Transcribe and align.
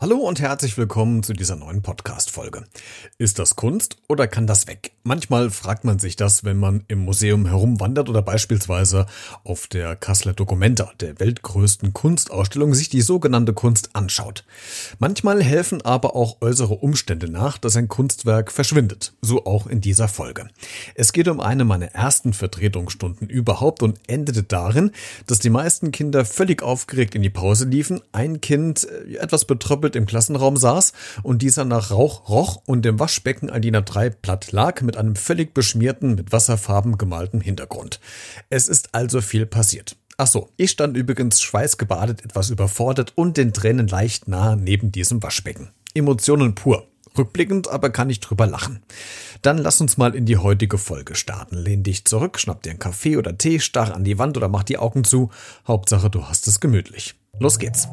Hallo 0.00 0.18
und 0.18 0.38
herzlich 0.38 0.78
willkommen 0.78 1.24
zu 1.24 1.32
dieser 1.32 1.56
neuen 1.56 1.82
Podcast-Folge. 1.82 2.62
Ist 3.18 3.40
das 3.40 3.56
Kunst 3.56 3.96
oder 4.06 4.28
kann 4.28 4.46
das 4.46 4.68
weg? 4.68 4.92
Manchmal 5.02 5.50
fragt 5.50 5.82
man 5.82 5.98
sich 5.98 6.14
das, 6.14 6.44
wenn 6.44 6.56
man 6.56 6.84
im 6.86 7.00
Museum 7.00 7.46
herumwandert 7.46 8.08
oder 8.08 8.22
beispielsweise 8.22 9.06
auf 9.42 9.66
der 9.66 9.96
Kasseler 9.96 10.34
Documenta, 10.34 10.92
der 11.00 11.18
weltgrößten 11.18 11.94
Kunstausstellung, 11.94 12.74
sich 12.74 12.90
die 12.90 13.00
sogenannte 13.00 13.54
Kunst 13.54 13.96
anschaut. 13.96 14.44
Manchmal 15.00 15.42
helfen 15.42 15.82
aber 15.82 16.14
auch 16.14 16.42
äußere 16.42 16.74
Umstände 16.74 17.28
nach, 17.28 17.58
dass 17.58 17.76
ein 17.76 17.88
Kunstwerk 17.88 18.52
verschwindet. 18.52 19.14
So 19.20 19.46
auch 19.46 19.66
in 19.66 19.80
dieser 19.80 20.06
Folge. 20.06 20.46
Es 20.94 21.12
geht 21.12 21.26
um 21.26 21.40
eine 21.40 21.64
meiner 21.64 21.86
ersten 21.86 22.34
Vertretungsstunden 22.34 23.28
überhaupt 23.28 23.82
und 23.82 23.98
endete 24.06 24.44
darin, 24.44 24.92
dass 25.26 25.40
die 25.40 25.50
meisten 25.50 25.90
Kinder 25.90 26.24
völlig 26.24 26.62
aufgeregt 26.62 27.16
in 27.16 27.22
die 27.22 27.30
Pause 27.30 27.64
liefen, 27.64 28.00
ein 28.12 28.40
Kind 28.40 28.86
äh, 28.86 29.16
etwas 29.16 29.44
betröppelt 29.44 29.87
verkrüppelt 29.88 29.96
im 29.96 30.06
Klassenraum 30.06 30.56
saß 30.56 30.92
und 31.22 31.42
dieser 31.42 31.64
nach 31.64 31.90
Rauch 31.90 32.28
roch 32.28 32.62
und 32.66 32.84
im 32.86 32.98
Waschbecken 32.98 33.50
ein 33.50 33.62
DIN 33.62 33.76
A3 33.76 34.10
Blatt 34.10 34.52
lag 34.52 34.82
mit 34.82 34.96
einem 34.96 35.16
völlig 35.16 35.54
beschmierten, 35.54 36.14
mit 36.14 36.32
Wasserfarben 36.32 36.98
gemalten 36.98 37.40
Hintergrund. 37.40 38.00
Es 38.50 38.68
ist 38.68 38.94
also 38.94 39.20
viel 39.20 39.46
passiert. 39.46 39.96
Ach 40.16 40.26
so, 40.26 40.48
ich 40.56 40.70
stand 40.70 40.96
übrigens 40.96 41.40
schweißgebadet, 41.40 42.24
etwas 42.24 42.50
überfordert 42.50 43.12
und 43.14 43.36
den 43.36 43.52
Tränen 43.52 43.86
leicht 43.86 44.28
nahe 44.28 44.56
neben 44.56 44.90
diesem 44.90 45.22
Waschbecken. 45.22 45.70
Emotionen 45.94 46.54
pur. 46.54 46.86
Rückblickend 47.16 47.68
aber 47.68 47.90
kann 47.90 48.10
ich 48.10 48.20
drüber 48.20 48.46
lachen. 48.46 48.80
Dann 49.42 49.58
lass 49.58 49.80
uns 49.80 49.96
mal 49.96 50.14
in 50.14 50.26
die 50.26 50.36
heutige 50.36 50.78
Folge 50.78 51.14
starten. 51.14 51.56
Lehn 51.56 51.82
dich 51.82 52.04
zurück, 52.04 52.38
schnapp 52.38 52.62
dir 52.62 52.70
einen 52.70 52.78
Kaffee 52.78 53.16
oder 53.16 53.36
Tee, 53.36 53.58
starr 53.58 53.94
an 53.94 54.04
die 54.04 54.18
Wand 54.18 54.36
oder 54.36 54.48
mach 54.48 54.62
die 54.62 54.78
Augen 54.78 55.02
zu. 55.02 55.30
Hauptsache, 55.66 56.10
du 56.10 56.24
hast 56.24 56.46
es 56.46 56.60
gemütlich. 56.60 57.14
Los 57.40 57.58
geht's. 57.58 57.88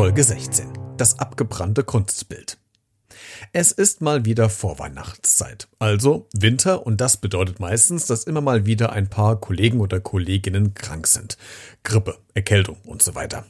Folge 0.00 0.24
16. 0.24 0.66
Das 0.96 1.18
abgebrannte 1.18 1.84
Kunstbild. 1.84 2.56
Es 3.52 3.70
ist 3.70 4.00
mal 4.00 4.24
wieder 4.24 4.48
Vorweihnachtszeit, 4.48 5.68
also 5.78 6.26
Winter, 6.32 6.86
und 6.86 7.02
das 7.02 7.18
bedeutet 7.18 7.60
meistens, 7.60 8.06
dass 8.06 8.24
immer 8.24 8.40
mal 8.40 8.64
wieder 8.64 8.92
ein 8.92 9.10
paar 9.10 9.38
Kollegen 9.38 9.78
oder 9.78 10.00
Kolleginnen 10.00 10.72
krank 10.72 11.06
sind. 11.06 11.36
Grippe, 11.82 12.16
Erkältung 12.32 12.78
und 12.86 13.02
so 13.02 13.14
weiter. 13.14 13.44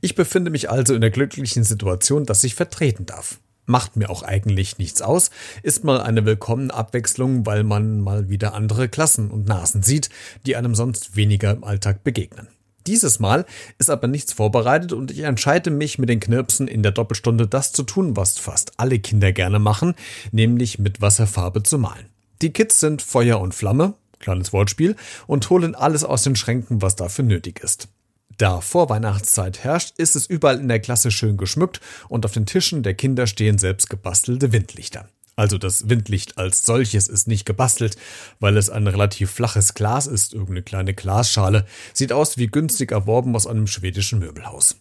Ich 0.00 0.16
befinde 0.16 0.50
mich 0.50 0.68
also 0.68 0.96
in 0.96 1.00
der 1.00 1.12
glücklichen 1.12 1.62
Situation, 1.62 2.26
dass 2.26 2.42
ich 2.42 2.56
vertreten 2.56 3.06
darf. 3.06 3.38
Macht 3.64 3.94
mir 3.94 4.10
auch 4.10 4.24
eigentlich 4.24 4.78
nichts 4.78 5.00
aus, 5.00 5.30
ist 5.62 5.84
mal 5.84 6.00
eine 6.00 6.24
willkommene 6.24 6.74
Abwechslung, 6.74 7.46
weil 7.46 7.62
man 7.62 8.00
mal 8.00 8.28
wieder 8.28 8.54
andere 8.54 8.88
Klassen 8.88 9.30
und 9.30 9.46
Nasen 9.46 9.84
sieht, 9.84 10.10
die 10.44 10.56
einem 10.56 10.74
sonst 10.74 11.14
weniger 11.14 11.52
im 11.52 11.62
Alltag 11.62 12.02
begegnen. 12.02 12.48
Dieses 12.86 13.18
Mal 13.18 13.46
ist 13.78 13.88
aber 13.88 14.08
nichts 14.08 14.34
vorbereitet 14.34 14.92
und 14.92 15.10
ich 15.10 15.20
entscheide 15.20 15.70
mich 15.70 15.98
mit 15.98 16.08
den 16.08 16.20
Knirpsen 16.20 16.68
in 16.68 16.82
der 16.82 16.92
Doppelstunde 16.92 17.46
das 17.46 17.72
zu 17.72 17.82
tun, 17.82 18.16
was 18.16 18.38
fast 18.38 18.72
alle 18.78 18.98
Kinder 18.98 19.32
gerne 19.32 19.58
machen, 19.58 19.94
nämlich 20.32 20.78
mit 20.78 21.00
Wasserfarbe 21.00 21.62
zu 21.62 21.78
malen. 21.78 22.06
Die 22.42 22.52
Kids 22.52 22.80
sind 22.80 23.00
Feuer 23.00 23.40
und 23.40 23.54
Flamme, 23.54 23.94
kleines 24.18 24.52
Wortspiel, 24.52 24.96
und 25.26 25.48
holen 25.48 25.74
alles 25.74 26.04
aus 26.04 26.24
den 26.24 26.36
Schränken, 26.36 26.82
was 26.82 26.96
dafür 26.96 27.24
nötig 27.24 27.60
ist. 27.60 27.88
Da 28.36 28.60
Vorweihnachtszeit 28.60 29.62
herrscht, 29.62 29.94
ist 29.96 30.16
es 30.16 30.26
überall 30.26 30.58
in 30.58 30.68
der 30.68 30.80
Klasse 30.80 31.10
schön 31.10 31.36
geschmückt 31.36 31.80
und 32.08 32.26
auf 32.26 32.32
den 32.32 32.46
Tischen 32.46 32.82
der 32.82 32.94
Kinder 32.94 33.26
stehen 33.26 33.58
selbst 33.58 33.88
gebastelte 33.88 34.52
Windlichter. 34.52 35.08
Also 35.36 35.58
das 35.58 35.88
Windlicht 35.88 36.38
als 36.38 36.64
solches 36.64 37.08
ist 37.08 37.26
nicht 37.26 37.44
gebastelt, 37.44 37.96
weil 38.40 38.56
es 38.56 38.70
ein 38.70 38.86
relativ 38.86 39.30
flaches 39.30 39.74
Glas 39.74 40.06
ist, 40.06 40.32
irgendeine 40.32 40.62
kleine 40.62 40.94
Glasschale, 40.94 41.66
sieht 41.92 42.12
aus 42.12 42.38
wie 42.38 42.46
günstig 42.46 42.92
erworben 42.92 43.34
aus 43.34 43.46
einem 43.46 43.66
schwedischen 43.66 44.20
Möbelhaus. 44.20 44.76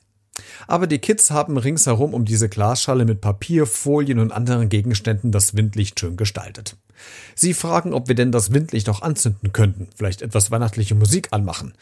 Aber 0.67 0.87
die 0.87 0.99
Kids 0.99 1.31
haben 1.31 1.57
ringsherum 1.57 2.13
um 2.13 2.25
diese 2.25 2.49
Glasschale 2.49 3.05
mit 3.05 3.21
Papier, 3.21 3.65
Folien 3.65 4.19
und 4.19 4.31
anderen 4.31 4.69
Gegenständen 4.69 5.31
das 5.31 5.55
Windlicht 5.55 5.99
schön 5.99 6.17
gestaltet. 6.17 6.75
Sie 7.35 7.53
fragen, 7.53 7.93
ob 7.93 8.07
wir 8.07 8.15
denn 8.15 8.31
das 8.31 8.53
Windlicht 8.53 8.89
auch 8.89 9.01
anzünden 9.01 9.51
könnten, 9.53 9.89
vielleicht 9.95 10.21
etwas 10.21 10.51
weihnachtliche 10.51 10.95
Musik 10.95 11.29
anmachen. 11.31 11.73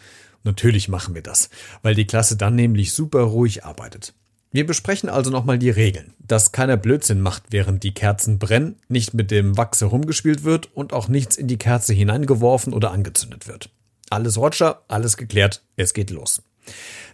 Natürlich 0.44 0.90
machen 0.90 1.14
wir 1.14 1.22
das, 1.22 1.50
weil 1.82 1.96
die 1.96 2.08
Klasse 2.08 2.36
dann 2.36 2.56
nämlich 2.56 2.94
super 2.94 3.22
ruhig 3.22 3.64
arbeitet. 3.64 4.14
Wir 4.54 4.66
besprechen 4.66 5.08
also 5.08 5.32
nochmal 5.32 5.58
die 5.58 5.70
Regeln, 5.70 6.14
dass 6.20 6.52
keiner 6.52 6.76
Blödsinn 6.76 7.22
macht, 7.22 7.44
während 7.52 7.84
die 7.84 7.94
Kerzen 7.94 8.38
brennen, 8.38 8.76
nicht 8.90 9.14
mit 9.14 9.32
dem 9.32 9.56
Wachs 9.56 9.80
herumgespielt 9.80 10.44
wird 10.44 10.76
und 10.76 10.92
auch 10.92 11.08
nichts 11.08 11.38
in 11.38 11.48
die 11.48 11.58
Kerze 11.58 11.94
hineingeworfen 11.94 12.74
oder 12.74 12.92
angezündet 12.92 13.48
wird. 13.48 13.70
Alles 14.10 14.38
Roger, 14.38 14.82
alles 14.90 15.16
geklärt, 15.16 15.64
es 15.78 15.94
geht 15.94 16.10
los. 16.10 16.42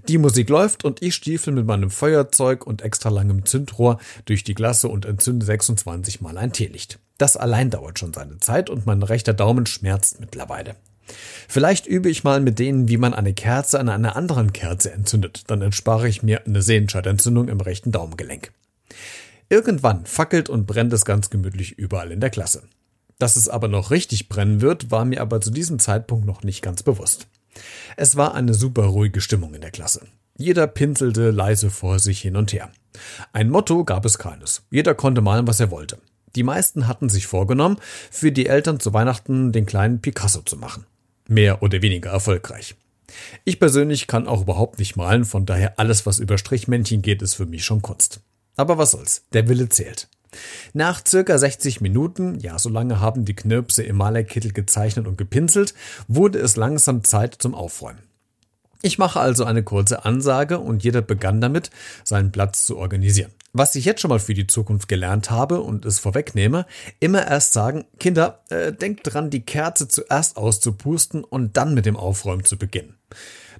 Die 0.08 0.18
Musik 0.18 0.50
läuft 0.50 0.84
und 0.84 1.04
ich 1.04 1.14
stiefel 1.14 1.54
mit 1.54 1.68
meinem 1.68 1.92
Feuerzeug 1.92 2.66
und 2.66 2.82
extra 2.82 3.10
langem 3.10 3.46
Zündrohr 3.46 4.00
durch 4.26 4.44
die 4.44 4.56
Klasse 4.56 4.88
und 4.88 5.06
entzünde 5.06 5.46
26 5.46 6.22
mal 6.22 6.40
ein 6.40 6.54
Teelicht. 6.54 6.98
Das 7.20 7.38
allein 7.38 7.70
dauert 7.70 8.00
schon 8.00 8.14
seine 8.14 8.40
Zeit 8.40 8.70
und 8.70 8.88
mein 8.88 9.04
rechter 9.04 9.34
Daumen 9.34 9.68
schmerzt 9.68 10.20
mittlerweile. 10.20 10.76
Vielleicht 11.48 11.88
übe 11.88 12.10
ich 12.10 12.24
mal 12.24 12.42
mit 12.42 12.60
denen, 12.60 12.88
wie 12.88 12.98
man 12.98 13.14
eine 13.14 13.34
Kerze 13.34 13.80
an 13.80 13.90
einer 13.90 14.16
anderen 14.16 14.54
Kerze 14.54 14.92
entzündet. 14.92 15.44
Dann 15.48 15.62
erspare 15.62 16.08
ich 16.08 16.24
mir 16.24 16.46
eine 16.46 16.62
Sehenscheidentzündung 16.62 17.48
im 17.48 17.62
rechten 17.62 17.92
Daumengelenk. 17.92 18.52
Irgendwann 19.50 20.06
fackelt 20.06 20.50
und 20.50 20.66
brennt 20.66 20.92
es 20.92 21.06
ganz 21.06 21.30
gemütlich 21.30 21.78
überall 21.78 22.12
in 22.12 22.20
der 22.20 22.30
Klasse. 22.30 22.64
Dass 23.18 23.36
es 23.36 23.48
aber 23.48 23.68
noch 23.68 23.92
richtig 23.92 24.30
brennen 24.30 24.62
wird, 24.62 24.92
war 24.92 25.06
mir 25.06 25.22
aber 25.22 25.42
zu 25.42 25.50
diesem 25.50 25.80
Zeitpunkt 25.80 26.26
noch 26.26 26.44
nicht 26.44 26.62
ganz 26.62 26.84
bewusst. 26.84 27.28
Es 27.96 28.16
war 28.16 28.36
eine 28.36 28.54
super 28.54 28.84
ruhige 28.84 29.22
Stimmung 29.22 29.56
in 29.56 29.62
der 29.62 29.72
Klasse. 29.72 30.02
Jeder 30.38 30.68
pinselte 30.68 31.32
leise 31.32 31.72
vor 31.72 31.98
sich 31.98 32.22
hin 32.22 32.36
und 32.36 32.54
her. 32.54 32.70
Ein 33.34 33.50
Motto 33.50 33.86
gab 33.86 34.06
es 34.06 34.20
keines. 34.20 34.64
Jeder 34.70 34.94
konnte 34.94 35.22
malen, 35.22 35.48
was 35.48 35.60
er 35.60 35.72
wollte. 35.72 35.98
Die 36.36 36.44
meisten 36.44 36.88
hatten 36.88 37.10
sich 37.10 37.26
vorgenommen, 37.26 37.78
für 38.12 38.32
die 38.32 38.46
Eltern 38.46 38.80
zu 38.80 38.94
Weihnachten 38.94 39.52
den 39.52 39.66
kleinen 39.66 40.02
Picasso 40.02 40.42
zu 40.42 40.58
machen 40.58 40.86
mehr 41.30 41.62
oder 41.62 41.82
weniger 41.82 42.12
erfolgreich. 42.12 42.76
Ich 43.46 43.60
persönlich 43.60 44.08
kann 44.08 44.28
auch 44.28 44.42
überhaupt 44.42 44.80
nicht 44.80 44.96
malen, 44.96 45.26
von 45.26 45.46
daher 45.46 45.80
alles, 45.80 46.06
was 46.06 46.20
über 46.20 46.38
Strichmännchen 46.38 47.02
geht, 47.02 47.22
ist 47.22 47.36
für 47.36 47.46
mich 47.46 47.64
schon 47.64 47.82
Kunst. 47.82 48.20
Aber 48.56 48.78
was 48.78 48.92
soll's, 48.92 49.24
der 49.34 49.48
Wille 49.48 49.70
zählt. 49.70 50.08
Nach 50.74 51.02
circa 51.06 51.38
60 51.38 51.82
Minuten, 51.82 52.40
ja, 52.40 52.60
so 52.60 52.70
lange 52.70 53.00
haben 53.00 53.26
die 53.26 53.36
Knirpse 53.36 53.84
im 53.84 53.98
Malerkittel 53.98 54.52
gezeichnet 54.52 55.08
und 55.08 55.18
gepinselt, 55.18 55.74
wurde 56.08 56.40
es 56.40 56.56
langsam 56.56 57.04
Zeit 57.04 57.36
zum 57.36 57.56
Aufräumen. 57.56 58.02
Ich 58.82 58.98
mache 58.98 59.20
also 59.20 59.44
eine 59.44 59.64
kurze 59.64 60.06
Ansage 60.06 60.60
und 60.60 60.84
jeder 60.84 61.02
begann 61.02 61.42
damit, 61.42 61.72
seinen 62.04 62.32
Platz 62.32 62.66
zu 62.66 62.78
organisieren. 62.78 63.32
Was 63.60 63.74
ich 63.74 63.86
jetzt 63.86 64.02
schon 64.02 64.10
mal 64.10 64.20
für 64.20 64.36
die 64.36 64.46
Zukunft 64.46 64.88
gelernt 64.88 65.32
habe 65.32 65.62
und 65.62 65.84
es 65.84 65.98
vorwegnehme, 65.98 66.68
immer 67.00 67.26
erst 67.28 67.54
sagen, 67.54 67.86
Kinder, 67.98 68.44
äh, 68.50 68.72
denkt 68.72 69.12
dran, 69.12 69.32
die 69.32 69.42
Kerze 69.42 69.88
zuerst 69.88 70.38
auszupusten 70.38 71.24
und 71.24 71.58
dann 71.58 71.74
mit 71.74 71.88
dem 71.88 71.98
Aufräumen 71.98 72.44
zu 72.44 72.60
beginnen. 72.60 73.00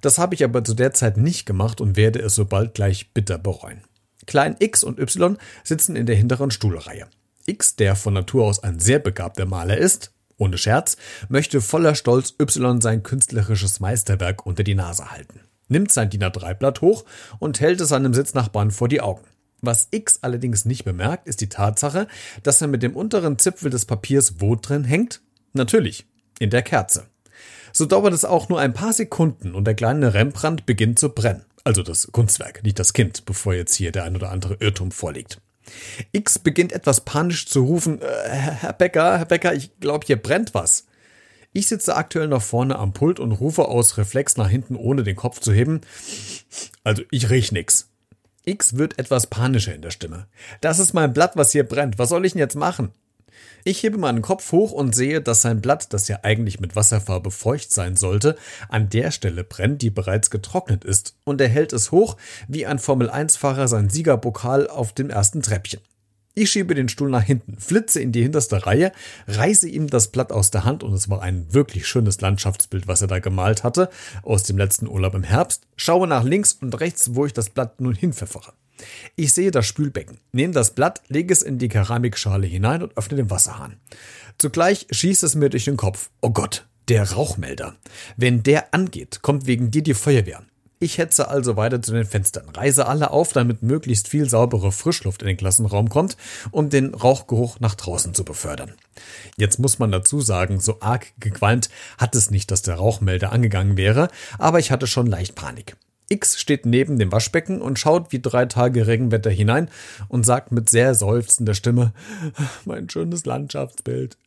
Das 0.02 0.20
habe 0.20 0.36
ich 0.36 0.44
aber 0.44 0.64
zu 0.64 0.76
der 0.76 0.94
Zeit 0.94 1.18
nicht 1.18 1.48
gemacht 1.48 1.82
und 1.82 1.98
werde 1.98 2.20
es 2.20 2.36
sobald 2.36 2.76
gleich 2.76 3.12
bitter 3.16 3.40
bereuen. 3.40 3.82
Klein 4.28 4.56
X 4.60 4.84
und 4.84 5.00
Y 5.00 5.40
sitzen 5.64 5.96
in 5.96 6.06
der 6.06 6.16
hinteren 6.16 6.52
Stuhlreihe. 6.52 7.08
X, 7.48 7.76
der 7.76 7.96
von 7.96 8.14
Natur 8.14 8.46
aus 8.46 8.62
ein 8.62 8.78
sehr 8.78 9.00
begabter 9.00 9.48
Maler 9.48 9.80
ist, 9.80 10.12
ohne 10.38 10.60
Scherz, 10.60 10.98
möchte 11.28 11.60
voller 11.60 11.96
Stolz 11.96 12.36
Y 12.40 12.82
sein 12.82 13.02
künstlerisches 13.02 13.80
Meisterwerk 13.80 14.46
unter 14.46 14.64
die 14.64 14.76
Nase 14.76 15.10
halten, 15.10 15.40
nimmt 15.70 15.92
sein 15.92 16.12
DIN 16.12 16.24
A3-Blatt 16.24 16.82
hoch 16.82 17.04
und 17.40 17.60
hält 17.62 17.82
es 17.82 17.90
seinem 17.90 18.14
Sitznachbarn 18.14 18.70
vor 18.70 18.90
die 18.90 19.02
Augen. 19.02 19.26
Was 19.62 19.88
X 19.92 20.20
allerdings 20.22 20.66
nicht 20.66 20.86
bemerkt, 20.86 21.28
ist 21.28 21.42
die 21.42 21.50
Tatsache, 21.50 22.08
dass 22.44 22.62
er 22.62 22.68
mit 22.68 22.84
dem 22.84 22.96
unteren 22.96 23.40
Zipfel 23.40 23.72
des 23.72 23.86
Papiers 23.86 24.36
wo 24.40 24.56
drin 24.56 24.84
hängt? 24.84 25.22
Natürlich, 25.54 26.06
in 26.40 26.50
der 26.50 26.62
Kerze. 26.62 27.08
So 27.74 27.86
dauert 27.86 28.14
es 28.14 28.26
auch 28.26 28.50
nur 28.50 28.60
ein 28.60 28.74
paar 28.74 28.94
Sekunden 28.94 29.56
und 29.56 29.66
der 29.66 29.76
kleine 29.76 30.14
Rembrandt 30.14 30.66
beginnt 30.66 31.00
zu 31.00 31.10
brennen. 31.10 31.46
Also 31.64 31.84
das 31.84 32.12
Kunstwerk, 32.12 32.64
nicht 32.64 32.80
das 32.80 32.94
Kind, 32.94 33.26
bevor 33.26 33.54
jetzt 33.54 33.76
hier 33.76 33.92
der 33.92 34.04
ein 34.04 34.16
oder 34.16 34.32
andere 34.32 34.56
Irrtum 34.60 34.92
vorliegt. 34.92 35.42
X 36.12 36.40
beginnt 36.40 36.72
etwas 36.72 37.02
panisch 37.02 37.46
zu 37.48 37.64
rufen, 37.64 38.02
äh, 38.02 38.30
Herr 38.30 38.74
Becker, 38.74 39.18
Herr 39.18 39.26
Becker, 39.26 39.54
ich 39.54 39.78
glaube, 39.80 40.06
hier 40.06 40.16
brennt 40.16 40.54
was. 40.54 40.86
Ich 41.52 41.68
sitze 41.68 41.96
aktuell 41.96 42.28
noch 42.28 42.42
vorne 42.42 42.78
am 42.78 42.94
Pult 42.94 43.20
und 43.20 43.32
rufe 43.32 43.68
aus 43.68 43.98
Reflex 43.98 44.38
nach 44.38 44.50
hinten, 44.50 44.76
ohne 44.76 45.04
den 45.04 45.16
Kopf 45.16 45.40
zu 45.40 45.52
heben. 45.52 45.82
Also 46.84 47.04
ich 47.12 47.30
riech 47.30 47.52
nix. 47.52 47.87
X 48.48 48.78
wird 48.78 48.98
etwas 48.98 49.28
panischer 49.28 49.76
in 49.76 49.82
der 49.82 49.92
Stimme. 49.92 50.28
Das 50.62 50.80
ist 50.80 50.94
mein 50.94 51.14
Blatt, 51.14 51.36
was 51.36 51.52
hier 51.52 51.68
brennt. 51.68 52.00
Was 52.00 52.10
soll 52.10 52.26
ich 52.26 52.32
denn 52.32 52.40
jetzt 52.40 52.56
machen? 52.56 52.92
Ich 53.66 53.84
hebe 53.84 53.98
meinen 53.98 54.22
Kopf 54.22 54.54
hoch 54.54 54.72
und 54.72 54.96
sehe, 54.96 55.22
dass 55.22 55.42
sein 55.42 55.60
Blatt, 55.60 55.92
das 55.94 56.08
ja 56.08 56.20
eigentlich 56.24 56.62
mit 56.62 56.76
Wasserfarbe 56.76 57.32
feucht 57.32 57.74
sein 57.74 57.98
sollte, 57.98 58.38
an 58.70 58.90
der 58.90 59.12
Stelle 59.12 59.44
brennt, 59.44 59.82
die 59.82 59.90
bereits 59.90 60.30
getrocknet 60.30 60.86
ist, 60.86 61.16
und 61.26 61.42
er 61.42 61.50
hält 61.50 61.74
es 61.74 61.92
hoch, 61.92 62.16
wie 62.48 62.66
ein 62.66 62.80
Formel-1-Fahrer 62.80 63.68
sein 63.68 63.90
Siegerpokal 63.90 64.70
auf 64.70 64.94
dem 64.94 65.10
ersten 65.10 65.42
Treppchen. 65.42 65.82
Ich 66.40 66.52
schiebe 66.52 66.76
den 66.76 66.88
Stuhl 66.88 67.10
nach 67.10 67.24
hinten, 67.24 67.58
flitze 67.58 68.00
in 68.00 68.12
die 68.12 68.22
hinterste 68.22 68.68
Reihe, 68.68 68.92
reiße 69.28 69.68
ihm 69.68 69.88
das 69.88 70.10
Blatt 70.10 70.32
aus 70.32 70.52
der 70.52 70.66
Hand 70.66 70.84
und 70.84 70.94
es 70.94 71.10
war 71.10 71.24
ein 71.24 71.52
wirklich 71.52 71.88
schönes 71.88 72.22
Landschaftsbild, 72.22 72.88
was 72.88 73.02
er 73.02 73.08
da 73.08 73.18
gemalt 73.18 73.64
hatte, 73.64 73.90
aus 74.22 74.44
dem 74.44 74.56
letzten 74.56 74.88
Urlaub 74.88 75.16
im 75.16 75.24
Herbst, 75.24 75.64
schaue 75.78 76.06
nach 76.06 76.24
links 76.24 76.54
und 76.62 76.80
rechts, 76.80 77.16
wo 77.16 77.26
ich 77.26 77.34
das 77.34 77.50
Blatt 77.50 77.82
nun 77.82 77.96
hinpfeffere. 77.96 78.54
Ich 79.16 79.34
sehe 79.34 79.50
das 79.50 79.66
Spülbecken, 79.66 80.20
nehme 80.32 80.54
das 80.54 80.76
Blatt, 80.76 81.02
lege 81.08 81.34
es 81.34 81.42
in 81.42 81.58
die 81.58 81.70
Keramikschale 81.70 82.46
hinein 82.46 82.84
und 82.84 82.96
öffne 82.96 83.18
den 83.18 83.32
Wasserhahn. 83.32 83.78
Zugleich 84.38 84.86
schießt 84.92 85.24
es 85.24 85.34
mir 85.34 85.50
durch 85.50 85.66
den 85.66 85.76
Kopf. 85.76 86.12
Oh 86.22 86.30
Gott, 86.30 86.68
der 86.88 87.14
Rauchmelder. 87.14 87.78
Wenn 88.16 88.44
der 88.44 88.76
angeht, 88.76 89.24
kommt 89.24 89.48
wegen 89.48 89.72
dir 89.72 89.82
die 89.82 89.96
Feuerwehr. 89.96 90.44
Ich 90.80 91.00
hetze 91.00 91.28
also 91.28 91.58
weiter 91.58 91.82
zu 91.82 91.92
den 91.92 92.06
Fenstern, 92.06 92.50
reise 92.50 92.88
alle 92.88 93.10
auf, 93.10 93.34
damit 93.34 93.64
möglichst 93.64 94.08
viel 94.08 94.30
saubere 94.30 94.72
Frischluft 94.72 95.24
in 95.24 95.28
den 95.28 95.38
Klassenraum 95.38 95.90
kommt, 95.90 96.18
um 96.52 96.70
den 96.70 96.94
Rauchgeruch 96.94 97.60
nach 97.60 97.74
draußen 97.74 98.14
zu 98.14 98.24
befördern. 98.24 98.74
Jetzt 99.38 99.58
muss 99.58 99.80
man 99.80 99.92
dazu 99.92 100.22
sagen, 100.22 100.60
so 100.60 100.78
arg 100.82 101.08
gequalmt 101.20 101.70
hat 101.98 102.14
es 102.14 102.30
nicht, 102.30 102.52
dass 102.52 102.62
der 102.62 102.76
Rauchmelder 102.76 103.32
angegangen 103.32 103.76
wäre, 103.76 104.10
aber 104.38 104.60
ich 104.60 104.72
hatte 104.72 104.86
schon 104.86 105.08
leicht 105.08 105.34
Panik. 105.34 105.78
X 106.10 106.40
steht 106.40 106.66
neben 106.66 107.00
dem 107.00 107.12
Waschbecken 107.12 107.60
und 107.62 107.80
schaut 107.80 108.12
wie 108.12 108.22
drei 108.22 108.46
Tage 108.46 108.86
Regenwetter 108.86 109.32
hinein 109.32 109.70
und 110.08 110.26
sagt 110.26 110.52
mit 110.52 110.70
sehr 110.70 110.94
seufzender 110.94 111.56
Stimme, 111.56 111.92
mein 112.66 112.88
schönes 112.90 113.26
Landschaftsbild. 113.26 114.18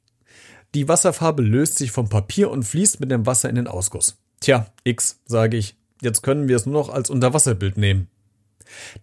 Die 0.75 0.89
Wasserfarbe 0.89 1.43
löst 1.43 1.79
sich 1.79 1.91
vom 1.93 2.09
Papier 2.09 2.51
und 2.51 2.65
fließt 2.65 3.01
mit 3.01 3.11
dem 3.11 3.25
Wasser 3.25 3.49
in 3.49 3.57
den 3.57 3.67
Ausguss. 3.67 4.17
Tja, 4.41 4.67
X, 4.85 5.21
sage 5.27 5.57
ich, 5.57 5.77
Jetzt 6.01 6.23
können 6.23 6.49
wir 6.49 6.57
es 6.57 6.67
nur 6.67 6.75
noch 6.75 6.89
als 6.89 7.11
Unterwasserbild 7.11 7.77
nehmen. 7.77 8.09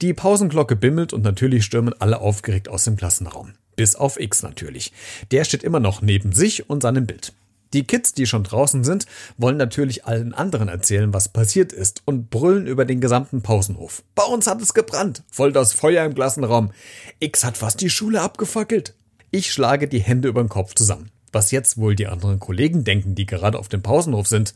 Die 0.01 0.13
Pausenglocke 0.13 0.75
bimmelt 0.75 1.13
und 1.13 1.23
natürlich 1.23 1.65
stürmen 1.65 1.93
alle 1.99 2.19
aufgeregt 2.19 2.69
aus 2.69 2.85
dem 2.85 2.95
Klassenraum. 2.95 3.53
Bis 3.75 3.95
auf 3.95 4.19
X 4.19 4.41
natürlich. 4.41 4.91
Der 5.31 5.43
steht 5.43 5.63
immer 5.63 5.79
noch 5.79 6.01
neben 6.01 6.31
sich 6.31 6.69
und 6.69 6.81
seinem 6.81 7.05
Bild. 7.05 7.33
Die 7.73 7.83
Kids, 7.83 8.13
die 8.13 8.25
schon 8.25 8.43
draußen 8.43 8.83
sind, 8.83 9.05
wollen 9.37 9.57
natürlich 9.57 10.05
allen 10.05 10.33
anderen 10.33 10.69
erzählen, 10.69 11.13
was 11.13 11.29
passiert 11.29 11.73
ist 11.73 12.01
und 12.05 12.29
brüllen 12.29 12.65
über 12.65 12.85
den 12.85 13.01
gesamten 13.01 13.41
Pausenhof. 13.41 14.03
Bei 14.15 14.23
uns 14.23 14.47
hat 14.47 14.61
es 14.61 14.73
gebrannt, 14.73 15.23
voll 15.29 15.51
das 15.51 15.73
Feuer 15.73 16.05
im 16.05 16.15
Klassenraum. 16.15 16.71
X 17.19 17.43
hat 17.43 17.57
fast 17.57 17.81
die 17.81 17.89
Schule 17.89 18.21
abgefackelt. 18.21 18.93
Ich 19.31 19.51
schlage 19.51 19.89
die 19.89 19.99
Hände 19.99 20.29
über 20.29 20.41
den 20.41 20.49
Kopf 20.49 20.75
zusammen. 20.75 21.11
Was 21.33 21.51
jetzt 21.51 21.77
wohl 21.77 21.93
die 21.93 22.07
anderen 22.07 22.39
Kollegen 22.39 22.85
denken, 22.85 23.15
die 23.15 23.25
gerade 23.25 23.59
auf 23.59 23.67
dem 23.67 23.81
Pausenhof 23.81 24.27
sind. 24.27 24.53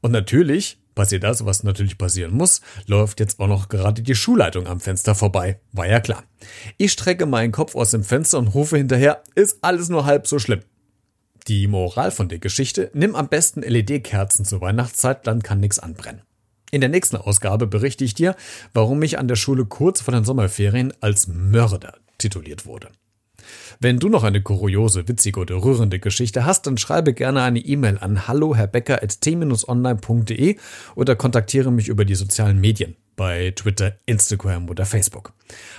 Und 0.00 0.12
natürlich 0.12 0.78
passiert 0.94 1.24
das, 1.24 1.44
was 1.44 1.62
natürlich 1.62 1.98
passieren 1.98 2.34
muss, 2.34 2.60
läuft 2.86 3.20
jetzt 3.20 3.40
auch 3.40 3.46
noch 3.46 3.68
gerade 3.68 4.02
die 4.02 4.14
Schulleitung 4.14 4.66
am 4.66 4.80
Fenster 4.80 5.14
vorbei. 5.14 5.60
War 5.72 5.86
ja 5.86 6.00
klar. 6.00 6.24
Ich 6.76 6.92
strecke 6.92 7.26
meinen 7.26 7.52
Kopf 7.52 7.74
aus 7.74 7.90
dem 7.90 8.04
Fenster 8.04 8.38
und 8.38 8.48
rufe 8.48 8.76
hinterher, 8.76 9.22
ist 9.34 9.58
alles 9.62 9.88
nur 9.88 10.04
halb 10.04 10.26
so 10.26 10.38
schlimm. 10.38 10.60
Die 11.48 11.66
Moral 11.66 12.10
von 12.10 12.28
der 12.28 12.38
Geschichte, 12.38 12.90
nimm 12.94 13.16
am 13.16 13.28
besten 13.28 13.62
LED-Kerzen 13.62 14.44
zur 14.44 14.60
Weihnachtszeit, 14.60 15.26
dann 15.26 15.42
kann 15.42 15.60
nichts 15.60 15.78
anbrennen. 15.78 16.22
In 16.70 16.80
der 16.80 16.88
nächsten 16.88 17.16
Ausgabe 17.16 17.66
berichte 17.66 18.04
ich 18.04 18.14
dir, 18.14 18.34
warum 18.72 19.02
ich 19.02 19.18
an 19.18 19.28
der 19.28 19.36
Schule 19.36 19.66
kurz 19.66 20.00
vor 20.00 20.14
den 20.14 20.24
Sommerferien 20.24 20.92
als 21.00 21.26
Mörder 21.26 21.94
tituliert 22.16 22.64
wurde. 22.64 22.88
Wenn 23.80 23.98
du 23.98 24.08
noch 24.08 24.24
eine 24.24 24.40
kuriose, 24.42 25.06
witzige 25.08 25.40
oder 25.40 25.62
rührende 25.62 25.98
Geschichte 25.98 26.44
hast, 26.44 26.66
dann 26.66 26.76
schreibe 26.78 27.14
gerne 27.14 27.42
eine 27.42 27.58
E-Mail 27.58 27.98
an 27.98 28.28
hallo-herr-becker.t-online.de 28.28 30.56
oder 30.94 31.16
kontaktiere 31.16 31.72
mich 31.72 31.88
über 31.88 32.04
die 32.04 32.14
sozialen 32.14 32.60
Medien 32.60 32.94
bei 33.16 33.52
Twitter, 33.54 33.96
Instagram 34.06 34.68
oder 34.68 34.86
Facebook. 34.86 35.32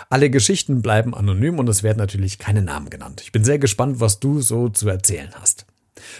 Alle 0.10 0.30
Geschichten 0.30 0.81
bleiben 0.81 1.16
anonym 1.16 1.60
und 1.60 1.68
es 1.68 1.84
werden 1.84 1.98
natürlich 1.98 2.40
keine 2.40 2.62
Namen 2.62 2.90
genannt. 2.90 3.22
Ich 3.24 3.31
bin 3.31 3.44
sehr 3.44 3.60
gespannt, 3.60 4.00
was 4.00 4.20
du 4.20 4.42
so 4.42 4.70
zu 4.70 4.90
erzählen 4.90 5.30
hast. 5.34 5.66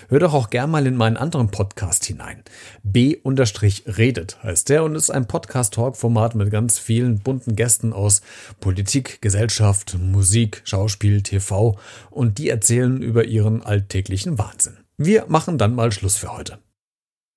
Hör 0.10 0.20
doch 0.20 0.34
auch 0.34 0.50
gern 0.50 0.72
mal 0.72 0.88
in 0.88 0.96
meinen 0.96 1.18
anderen 1.18 1.50
Podcast 1.50 2.06
hinein. 2.06 2.44
B-redet 2.84 4.44
heißt 4.44 4.70
der 4.70 4.84
und 4.84 4.96
ist 4.96 5.10
ein 5.10 5.28
Podcast-Talk-Format 5.28 6.36
mit 6.36 6.52
ganz 6.52 6.80
vielen 6.80 7.20
bunten 7.20 7.56
Gästen 7.56 7.94
aus 7.94 8.22
Politik, 8.60 9.22
Gesellschaft, 9.22 9.98
Musik, 10.00 10.62
Schauspiel, 10.66 11.22
TV 11.22 11.78
und 12.10 12.38
die 12.38 12.50
erzählen 12.50 13.02
über 13.02 13.26
ihren 13.26 13.64
alltäglichen 13.64 14.38
Wahnsinn. 14.38 14.78
Wir 14.98 15.26
machen 15.28 15.58
dann 15.58 15.76
mal 15.76 15.92
Schluss 15.92 16.18
für 16.18 16.36
heute. 16.36 16.60